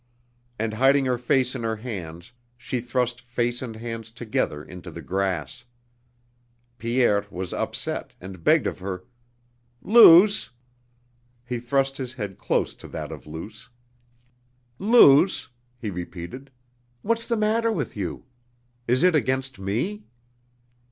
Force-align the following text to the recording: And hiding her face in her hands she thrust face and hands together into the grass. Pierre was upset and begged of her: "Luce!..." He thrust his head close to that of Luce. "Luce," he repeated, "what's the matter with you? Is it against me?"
And 0.57 0.73
hiding 0.73 1.05
her 1.05 1.19
face 1.19 1.53
in 1.53 1.61
her 1.61 1.75
hands 1.75 2.31
she 2.57 2.81
thrust 2.81 3.21
face 3.21 3.61
and 3.61 3.75
hands 3.75 4.09
together 4.09 4.63
into 4.63 4.89
the 4.89 5.03
grass. 5.03 5.63
Pierre 6.79 7.27
was 7.29 7.53
upset 7.53 8.15
and 8.19 8.43
begged 8.43 8.65
of 8.65 8.79
her: 8.79 9.03
"Luce!..." 9.79 10.49
He 11.45 11.59
thrust 11.59 11.97
his 11.97 12.15
head 12.15 12.39
close 12.39 12.73
to 12.73 12.87
that 12.87 13.11
of 13.11 13.27
Luce. 13.27 13.69
"Luce," 14.79 15.49
he 15.77 15.91
repeated, 15.91 16.49
"what's 17.03 17.27
the 17.27 17.37
matter 17.37 17.71
with 17.71 17.95
you? 17.95 18.23
Is 18.87 19.03
it 19.03 19.13
against 19.13 19.59
me?" 19.59 20.01